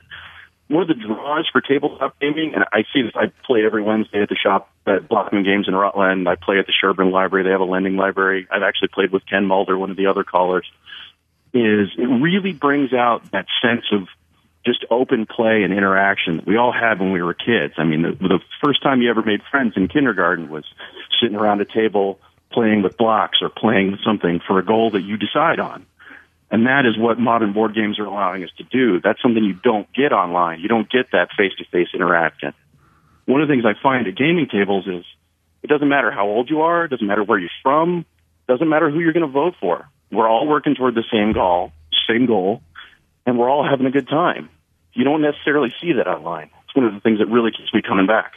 [0.67, 4.21] one of the draws for tabletop gaming, and I see this, I play every Wednesday
[4.21, 6.29] at the shop at Blockman Games in Rutland.
[6.29, 7.43] I play at the Sherburne Library.
[7.43, 8.47] They have a lending library.
[8.49, 10.65] I've actually played with Ken Mulder, one of the other callers.
[11.53, 14.07] Is it really brings out that sense of
[14.65, 17.75] just open play and interaction that we all had when we were kids.
[17.77, 20.65] I mean, the, the first time you ever made friends in kindergarten was
[21.21, 22.19] sitting around a table
[22.51, 25.85] playing with blocks or playing something for a goal that you decide on.
[26.55, 29.01] And that is what modern board games are allowing us to do.
[29.01, 30.61] That's something you don't get online.
[30.61, 32.53] You don't get that face to face interaction.
[33.25, 35.03] One of the things I find at gaming tables is
[35.63, 38.05] it doesn't matter how old you are, it doesn't matter where you're from,
[38.47, 39.89] it doesn't matter who you're going to vote for.
[40.13, 41.73] We're all working toward the same goal,
[42.07, 42.61] same goal,
[43.25, 44.47] and we're all having a good time.
[44.93, 46.49] You don't necessarily see that online.
[46.63, 48.31] It's one of the things that really keeps me coming back.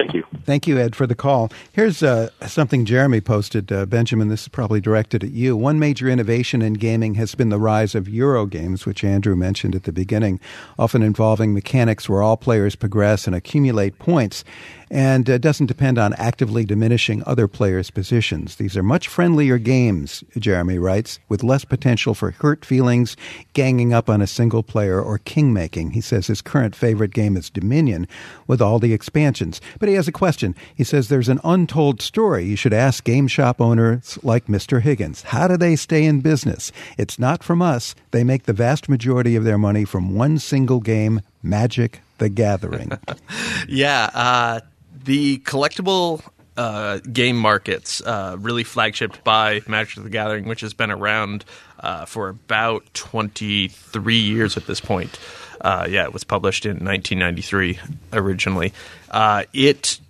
[0.00, 0.24] Thank you.
[0.44, 1.52] Thank you, Ed, for the call.
[1.74, 3.70] Here's uh, something Jeremy posted.
[3.70, 5.54] Uh, Benjamin, this is probably directed at you.
[5.54, 9.74] One major innovation in gaming has been the rise of Euro games, which Andrew mentioned
[9.74, 10.40] at the beginning,
[10.78, 14.42] often involving mechanics where all players progress and accumulate points
[14.90, 18.56] and uh, doesn't depend on actively diminishing other players' positions.
[18.56, 23.16] These are much friendlier games, Jeremy writes, with less potential for hurt feelings,
[23.52, 25.92] ganging up on a single player, or king making.
[25.92, 28.08] He says his current favorite game is Dominion,
[28.46, 29.60] with all the expansions.
[29.78, 30.56] But he has a question.
[30.74, 32.44] He says there's an untold story.
[32.44, 34.82] You should ask game shop owners like Mr.
[34.82, 35.22] Higgins.
[35.22, 36.72] How do they stay in business?
[36.98, 37.94] It's not from us.
[38.10, 42.92] They make the vast majority of their money from one single game, Magic the Gathering.
[43.68, 44.60] yeah, uh,
[45.04, 46.22] the collectible
[46.56, 51.44] uh, game markets uh, really flagshipped by Magic the Gathering, which has been around
[51.78, 55.18] uh, for about 23 years at this point.
[55.60, 57.78] Uh, yeah, it was published in 1993
[58.12, 58.72] originally.
[59.10, 60.00] Uh, it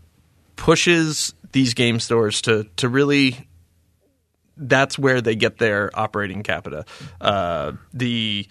[0.56, 3.48] pushes these game stores to to really
[4.56, 6.84] that's where they get their operating capita.
[7.20, 8.46] Uh, the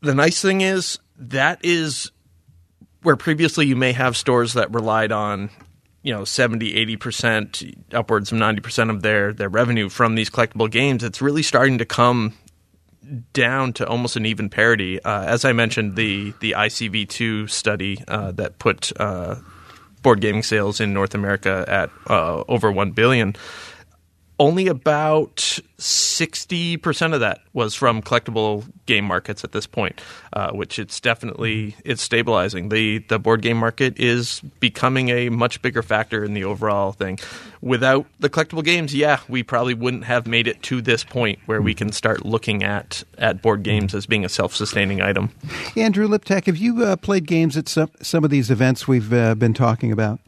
[0.00, 2.10] the nice thing is that is
[3.06, 5.48] where previously you may have stores that relied on
[6.02, 11.04] you know 70 80% upwards of 90% of their their revenue from these collectible games
[11.04, 12.34] it's really starting to come
[13.32, 15.00] down to almost an even parity.
[15.04, 19.36] Uh, as I mentioned, the the ICV2 study uh, that put uh,
[20.02, 23.36] board gaming sales in North America at uh, over one billion
[24.38, 25.36] only about
[25.78, 30.00] 60% of that was from collectible game markets at this point,
[30.32, 32.68] uh, which it's definitely it's stabilizing.
[32.68, 37.18] The the board game market is becoming a much bigger factor in the overall thing.
[37.62, 41.62] Without the collectible games, yeah, we probably wouldn't have made it to this point where
[41.62, 45.30] we can start looking at at board games as being a self-sustaining item.
[45.76, 49.34] Andrew Liptak, have you uh, played games at some some of these events we've uh,
[49.34, 50.20] been talking about?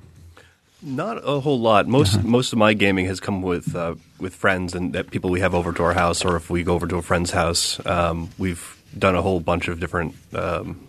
[0.80, 1.88] Not a whole lot.
[1.88, 2.28] Most uh-huh.
[2.28, 5.54] most of my gaming has come with uh, with friends and uh, people we have
[5.54, 7.84] over to our house, or if we go over to a friend's house.
[7.84, 10.14] Um, we've done a whole bunch of different.
[10.32, 10.84] Um,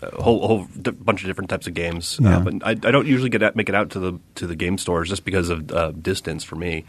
[0.00, 2.36] a whole, whole d- bunch of different types of games, uh, yeah.
[2.38, 4.56] uh, but I, I, don't usually get at, make it out to the to the
[4.56, 6.84] game stores just because of uh, distance for me.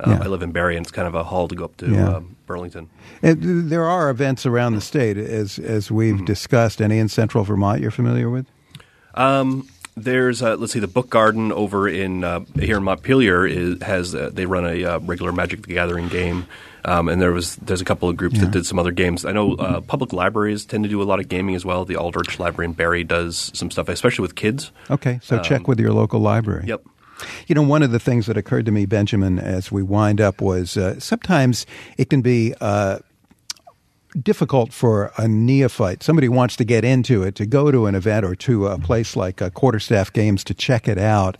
[0.00, 0.24] Uh, yeah.
[0.24, 2.16] I live in Barre, and it's kind of a haul to go up to yeah.
[2.16, 2.88] Um, Burlington.
[3.22, 6.24] And there are events around the state, as as we've mm-hmm.
[6.24, 6.80] discussed.
[6.80, 8.46] Any in Central Vermont you're familiar with?
[9.14, 13.82] Um, there's uh, let's see, the Book Garden over in uh, here in Montpelier is,
[13.82, 16.46] has uh, they run a uh, regular Magic the Gathering game,
[16.84, 18.42] um, and there was there's a couple of groups yeah.
[18.42, 19.24] that did some other games.
[19.24, 21.84] I know uh, public libraries tend to do a lot of gaming as well.
[21.84, 24.72] The Aldrich Library in Barre does some stuff, especially with kids.
[24.90, 26.64] Okay, so um, check with your local library.
[26.66, 26.84] Yep.
[27.46, 30.40] You know, one of the things that occurred to me, Benjamin, as we wind up
[30.40, 31.64] was uh, sometimes
[31.96, 32.54] it can be
[34.20, 38.24] difficult for a neophyte, somebody wants to get into it, to go to an event
[38.24, 41.36] or to a place like uh, Quarterstaff Games to check it out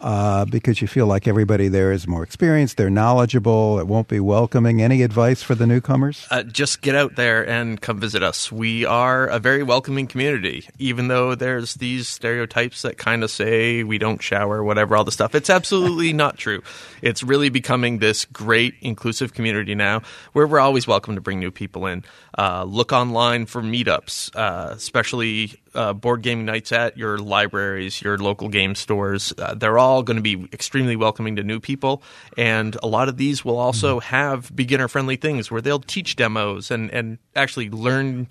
[0.00, 4.20] uh, because you feel like everybody there is more experienced, they're knowledgeable, it won't be
[4.20, 4.80] welcoming.
[4.80, 6.26] Any advice for the newcomers?
[6.30, 8.52] Uh, just get out there and come visit us.
[8.52, 13.82] We are a very welcoming community, even though there's these stereotypes that kind of say
[13.82, 15.34] we don't shower, whatever, all the stuff.
[15.34, 16.62] It's absolutely not true.
[17.02, 21.50] It's really becoming this great inclusive community now where we're always welcome to bring new
[21.50, 22.04] people in.
[22.36, 28.18] Uh, look online for meetups, uh, especially uh, board game nights at your libraries, your
[28.18, 29.32] local game stores.
[29.38, 32.02] Uh, they're all going to be extremely welcoming to new people,
[32.36, 34.14] and a lot of these will also mm-hmm.
[34.14, 38.28] have beginner friendly things where they'll teach demos and and actually learn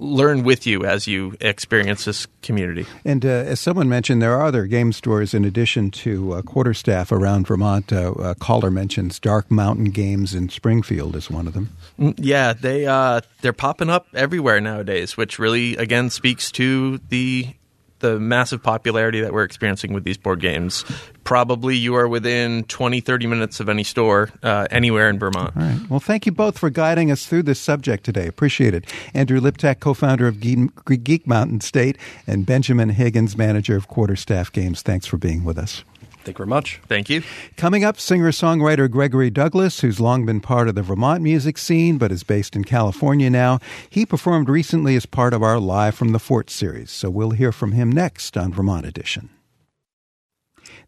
[0.00, 2.86] learn with you as you experience this community.
[3.04, 7.12] And uh, as someone mentioned, there are other game stores in addition to uh, Quarterstaff
[7.12, 7.92] around Vermont.
[7.92, 11.76] Uh, uh caller mentions Dark Mountain Games in Springfield is one of them.
[11.98, 17.54] Mm, yeah, they uh, they're popping up everywhere nowadays, which really again speaks to the
[18.00, 20.84] the massive popularity that we're experiencing with these board games.
[21.24, 25.56] Probably you are within 20, 30 minutes of any store uh, anywhere in Vermont.
[25.56, 25.80] All right.
[25.88, 28.26] Well, thank you both for guiding us through this subject today.
[28.26, 28.92] Appreciate it.
[29.14, 34.82] Andrew Liptak, co founder of Geek Mountain State, and Benjamin Higgins, manager of Quarterstaff Games.
[34.82, 35.84] Thanks for being with us.
[36.24, 36.80] Thank you very much.
[36.86, 37.22] Thank you.
[37.56, 41.98] Coming up, singer songwriter Gregory Douglas, who's long been part of the Vermont music scene
[41.98, 43.58] but is based in California now.
[43.88, 47.52] He performed recently as part of our Live from the Fort series, so we'll hear
[47.52, 49.30] from him next on Vermont Edition.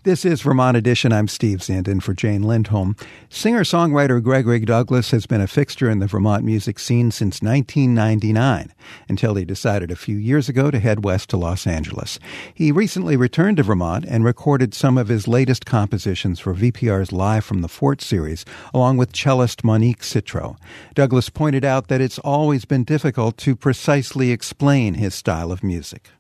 [0.04, 1.12] This is Vermont Edition.
[1.12, 2.96] I'm Steve Zind in for Jane Lindholm.
[3.28, 8.72] Singer songwriter Gregory Douglas has been a fixture in the Vermont music scene since 1999
[9.08, 12.18] until he decided a few years ago to head west to Los Angeles.
[12.52, 17.44] He recently returned to Vermont and recorded some of his latest compositions for VPR's Live
[17.44, 20.56] from the Fort series, along with cellist Monique Citro.
[20.94, 26.10] Douglas pointed out that it's always been difficult to precisely explain his style of music.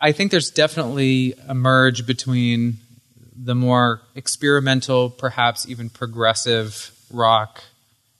[0.00, 2.78] I think there's definitely a merge between
[3.36, 7.62] the more experimental, perhaps even progressive rock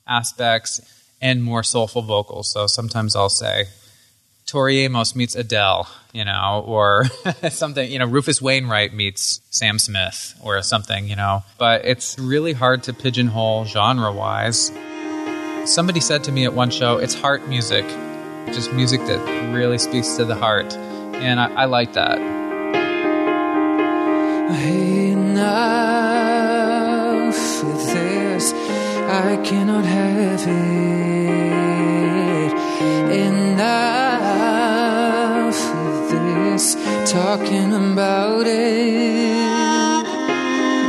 [0.07, 0.81] aspects
[1.21, 2.51] and more soulful vocals.
[2.51, 3.65] So sometimes I'll say
[4.45, 7.05] Tori Amos meets Adele, you know, or
[7.49, 11.43] something, you know, Rufus Wainwright meets Sam Smith or something, you know.
[11.57, 14.71] But it's really hard to pigeonhole genre wise.
[15.65, 17.85] Somebody said to me at one show, it's heart music,
[18.47, 20.75] just music that really speaks to the heart
[21.19, 22.17] and I, I like that.
[25.79, 30.53] Enough with this, I cannot have it.
[33.27, 34.09] Enough
[35.75, 36.75] with this,
[37.11, 39.95] talking about it.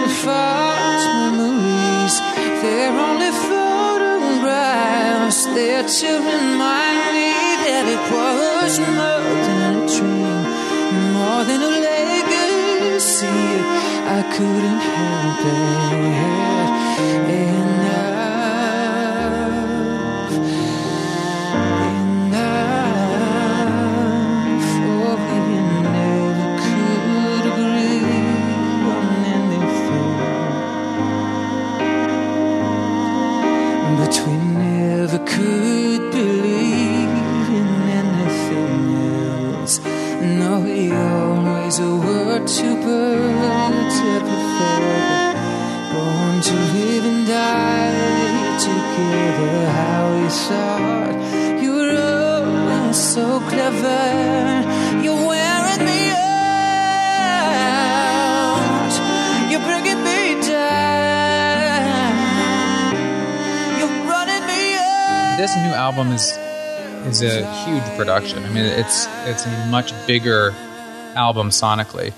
[0.02, 2.14] The false memories,
[2.62, 7.30] they're only photographs, they're to remind me
[7.66, 9.59] that it was more
[13.22, 13.60] legacy.
[14.06, 16.20] I couldn't help it.
[17.30, 17.79] Enough.
[50.50, 51.14] Thought
[51.62, 54.02] you were always so clever.
[55.04, 56.50] You're wearing me out.
[59.50, 62.10] You're bringing me down.
[63.78, 65.36] You're running me out.
[65.38, 66.26] This new album is
[67.06, 68.44] is a huge production.
[68.44, 70.52] I mean, it's it's a much bigger
[71.14, 72.12] album sonically,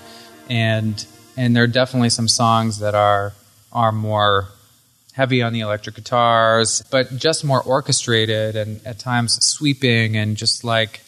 [0.49, 1.05] and
[1.37, 3.33] and there are definitely some songs that are
[3.71, 4.47] are more
[5.13, 10.63] heavy on the electric guitars, but just more orchestrated and at times sweeping and just
[10.63, 11.01] like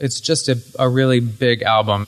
[0.00, 2.06] it's just a, a really big album.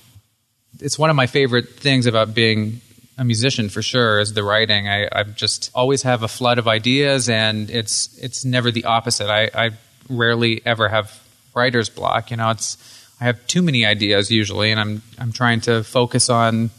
[0.80, 2.80] It's one of my favorite things about being
[3.18, 4.88] a musician for sure is the writing.
[4.88, 9.28] I, I just always have a flood of ideas and it's it's never the opposite.
[9.28, 9.70] I, I
[10.08, 11.22] rarely ever have
[11.54, 12.30] writer's block.
[12.30, 12.76] You know, it's
[13.20, 16.70] I have too many ideas usually and I'm I'm trying to focus on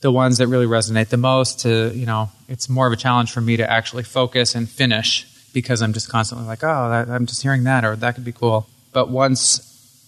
[0.00, 3.30] the ones that really resonate the most to you know it's more of a challenge
[3.32, 7.26] for me to actually focus and finish because i'm just constantly like oh that, i'm
[7.26, 8.66] just hearing that or that could be cool.
[8.92, 9.66] But once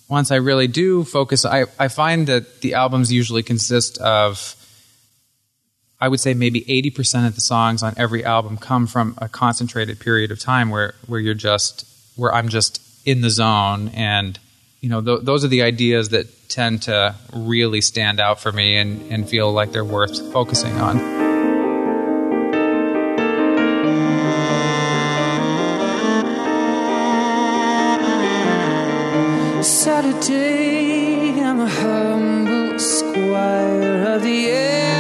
[0.09, 4.57] once i really do focus I, I find that the albums usually consist of
[6.01, 10.01] i would say maybe 80% of the songs on every album come from a concentrated
[10.01, 11.87] period of time where where you're just
[12.17, 14.39] where i'm just in the zone and
[14.83, 18.77] you know th- those are the ideas that tend to really stand out for me
[18.77, 20.99] and, and feel like they're worth focusing on.
[29.63, 34.92] Saturday, I'm a humble squire of the air.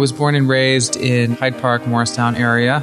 [0.00, 2.82] Was born and raised in Hyde Park, Morristown area,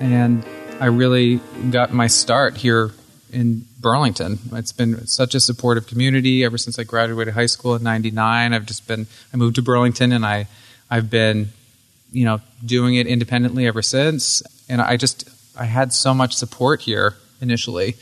[0.00, 0.42] and
[0.80, 1.36] I really
[1.70, 2.92] got my start here
[3.30, 4.38] in Burlington.
[4.52, 8.54] It's been such a supportive community ever since I graduated high school in '99.
[8.54, 10.48] I've just been I moved to Burlington, and I
[10.90, 11.50] I've been
[12.10, 14.42] you know doing it independently ever since.
[14.66, 15.28] And I just
[15.58, 17.96] I had so much support here initially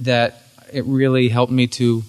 [0.00, 0.42] that
[0.72, 2.02] it really helped me to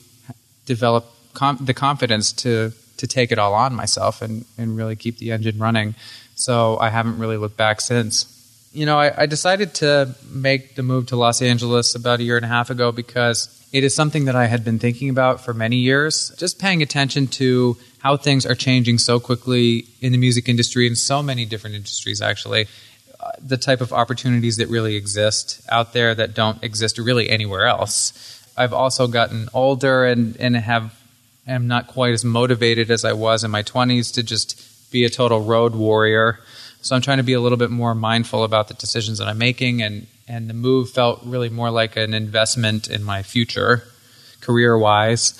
[0.65, 2.73] develop com- the confidence to
[3.03, 5.93] to take it all on myself and, and really keep the engine running.
[6.35, 8.29] So I haven't really looked back since.
[8.71, 12.37] You know, I, I decided to make the move to Los Angeles about a year
[12.37, 15.53] and a half ago because it is something that I had been thinking about for
[15.53, 16.33] many years.
[16.37, 20.97] Just paying attention to how things are changing so quickly in the music industry and
[20.97, 22.67] so many different industries, actually.
[23.19, 27.67] Uh, the type of opportunities that really exist out there that don't exist really anywhere
[27.67, 28.13] else.
[28.55, 30.97] I've also gotten older and, and have
[31.47, 35.09] am not quite as motivated as I was in my 20s to just be a
[35.09, 36.39] total road warrior.
[36.81, 39.37] So I'm trying to be a little bit more mindful about the decisions that I'm
[39.37, 43.83] making, and and the move felt really more like an investment in my future,
[44.41, 45.33] career wise.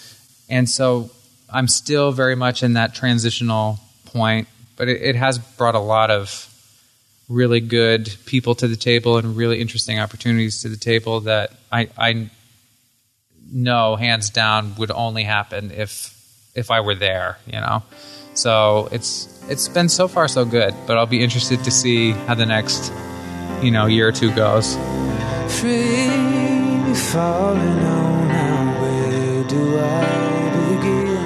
[0.49, 1.09] And so
[1.49, 6.11] I'm still very much in that transitional point, but it, it has brought a lot
[6.11, 6.49] of
[7.29, 11.87] really good people to the table and really interesting opportunities to the table that I,
[11.97, 12.29] I
[13.53, 16.09] know hands down would only happen if
[16.55, 17.83] if I were there, you know.
[18.33, 22.33] So it's it's been so far so good, but I'll be interested to see how
[22.33, 22.91] the next
[23.61, 24.75] you know year or two goes.
[25.59, 30.05] Free falling on now, where do I
[30.69, 31.17] begin?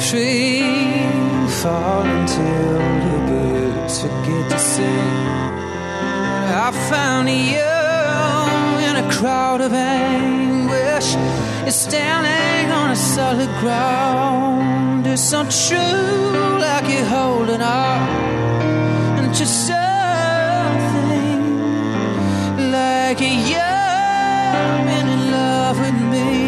[0.00, 0.62] Free
[1.62, 5.26] falling till the birds forget to sing.
[6.48, 7.75] I found you
[9.26, 11.08] crowd of anguish.
[11.64, 15.04] You're standing on a solid ground.
[15.04, 19.80] It's so true, like you're holding on to something
[22.70, 23.18] like
[24.88, 26.45] been in love with me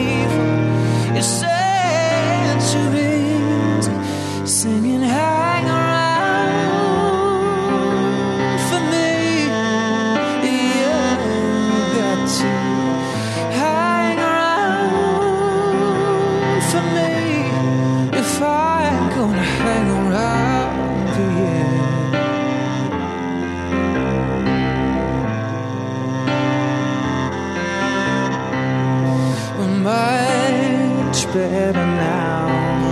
[31.38, 32.46] better now.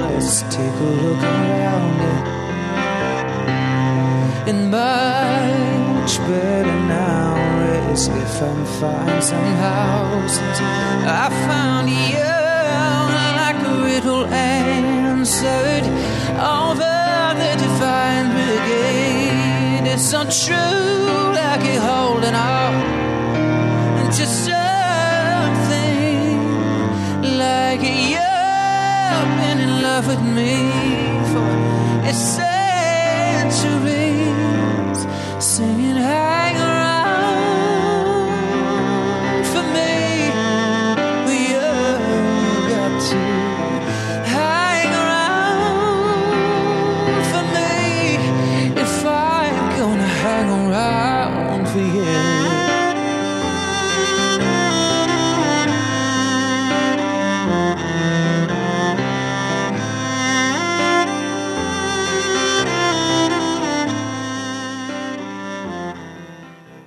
[0.08, 2.00] Let's take a look around.
[4.50, 7.34] And much better now.
[7.88, 10.26] Let's if I find somehow.
[10.34, 10.60] Since
[11.22, 12.34] I found you
[13.42, 15.86] like a riddle answered
[16.62, 16.94] over
[17.40, 19.86] the divine brigade.
[19.92, 22.72] It's so true, like you're holding on
[24.16, 24.65] to something
[30.04, 30.52] with me
[31.32, 32.46] for centuries,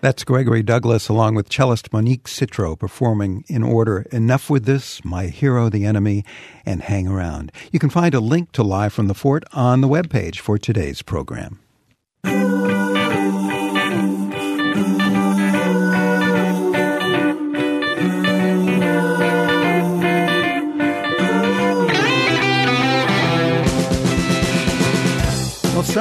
[0.10, 5.28] That's Gregory Douglas along with cellist Monique Citro performing in order Enough with This, My
[5.28, 6.26] Hero, the Enemy,
[6.66, 7.52] and Hang Around.
[7.72, 11.04] You can find a link to Live from the Fort on the webpage for today's
[11.04, 11.60] program.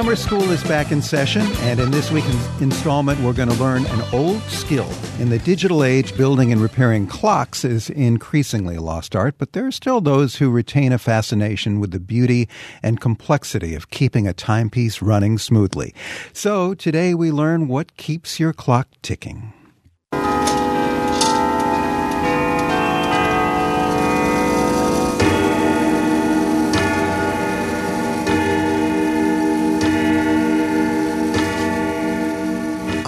[0.08, 2.26] Summer school is back in session, and in this week's
[2.62, 4.88] installment, we're going to learn an old skill.
[5.18, 9.66] In the digital age, building and repairing clocks is increasingly a lost art, but there
[9.66, 12.48] are still those who retain a fascination with the beauty
[12.82, 15.94] and complexity of keeping a timepiece running smoothly.
[16.32, 19.52] So today we learn what keeps your clock ticking.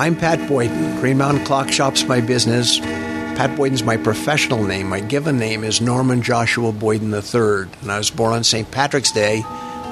[0.01, 0.98] I'm Pat Boyden.
[0.98, 2.78] Green Mountain Clock Shop's my business.
[2.78, 4.88] Pat Boyden's my professional name.
[4.88, 8.70] My given name is Norman Joshua Boyden III, and I was born on St.
[8.70, 9.42] Patrick's Day,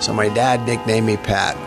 [0.00, 1.58] so my dad nicknamed me Pat.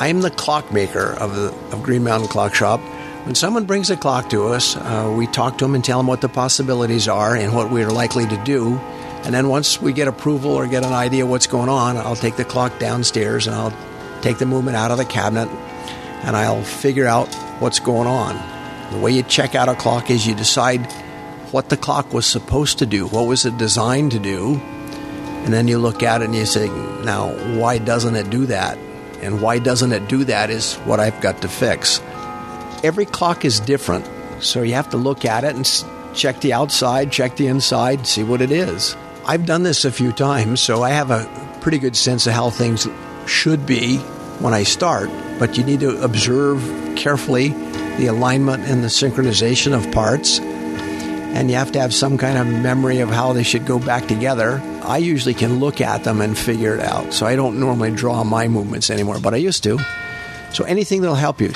[0.00, 2.80] I am the clockmaker of the of Green Mountain Clock Shop.
[3.24, 6.08] When someone brings a clock to us, uh, we talk to them and tell them
[6.08, 8.78] what the possibilities are and what we're likely to do.
[9.22, 12.34] And then once we get approval or get an idea what's going on, I'll take
[12.34, 13.72] the clock downstairs and I'll
[14.22, 15.48] take the movement out of the cabinet
[16.22, 18.34] and I'll figure out what's going on.
[18.92, 20.84] The way you check out a clock is you decide
[21.52, 24.60] what the clock was supposed to do, what was it designed to do,
[25.44, 26.68] and then you look at it and you say,
[27.04, 28.78] now, why doesn't it do that?
[29.22, 32.00] And why doesn't it do that is what I've got to fix.
[32.82, 34.08] Every clock is different,
[34.42, 35.66] so you have to look at it and
[36.14, 38.96] check the outside, check the inside, see what it is.
[39.26, 42.50] I've done this a few times, so I have a pretty good sense of how
[42.50, 42.88] things
[43.26, 43.98] should be
[44.38, 45.10] when I start,
[45.40, 46.62] but you need to observe
[46.96, 47.48] carefully
[47.96, 50.38] the alignment and the synchronization of parts.
[50.38, 54.06] And you have to have some kind of memory of how they should go back
[54.06, 54.60] together.
[54.82, 57.14] I usually can look at them and figure it out.
[57.14, 59.78] So I don't normally draw my movements anymore, but I used to.
[60.52, 61.52] So anything that'll help you.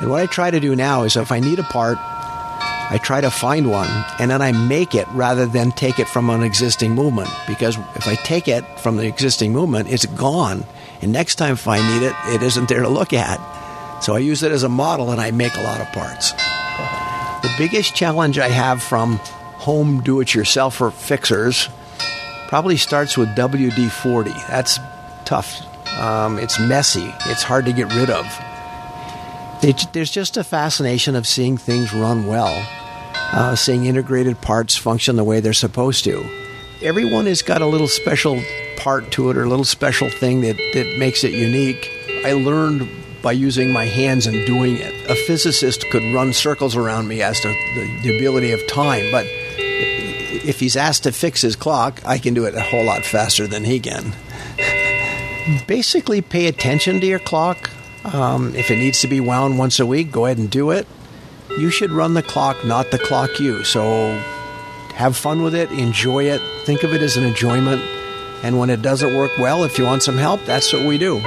[0.00, 1.98] And what I try to do now is if I need a part,
[2.90, 6.30] I try to find one and then I make it rather than take it from
[6.30, 7.28] an existing movement.
[7.46, 10.64] Because if I take it from the existing movement, it's gone.
[11.00, 13.38] And next time if I need it, it isn't there to look at.
[14.02, 16.32] So I use it as a model and I make a lot of parts.
[17.42, 19.16] The biggest challenge I have from
[19.58, 21.68] home do it yourselfer fixers
[22.48, 24.30] probably starts with WD 40.
[24.48, 24.78] That's
[25.24, 25.62] tough.
[25.98, 28.26] Um, it's messy, it's hard to get rid of.
[29.92, 32.64] There's just a fascination of seeing things run well,
[33.32, 36.24] uh, seeing integrated parts function the way they're supposed to.
[36.82, 38.40] Everyone has got a little special
[38.78, 41.90] part to it or a little special thing that, that makes it unique.
[42.24, 42.88] I learned
[43.20, 45.10] by using my hands and doing it.
[45.10, 49.26] A physicist could run circles around me as to the, the ability of time, but
[49.28, 53.46] if he's asked to fix his clock, I can do it a whole lot faster
[53.46, 54.14] than he can.
[55.66, 57.70] basically pay attention to your clock.
[58.04, 60.86] Um, if it needs to be wound once a week, go ahead and do it.
[61.58, 63.64] You should run the clock, not the clock you.
[63.64, 64.12] So
[64.94, 67.82] have fun with it, enjoy it, think of it as an enjoyment.
[68.42, 71.20] And when it doesn't work well, if you want some help, that's what we do.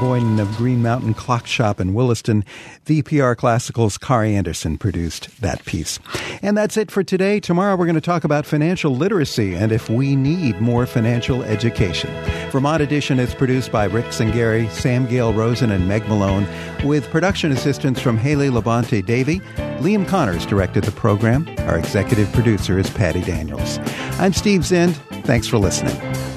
[0.00, 2.42] Boyden of Green Mountain Clock Shop in Williston.
[2.86, 5.98] VPR Classical's Kari Anderson produced that piece.
[6.40, 7.38] And that's it for today.
[7.38, 12.10] Tomorrow we're going to talk about financial literacy and if we need more financial education.
[12.50, 16.48] Vermont Edition is produced by Ric Cengeri, Sam Gale Rosen, and Meg Malone,
[16.82, 19.40] with production assistance from Haley Labonte Davey.
[19.80, 21.46] Liam Connors directed the program.
[21.58, 23.78] Our executive producer is Patty Daniels.
[24.18, 24.94] I'm Steve Zind.
[25.24, 26.29] Thanks for listening.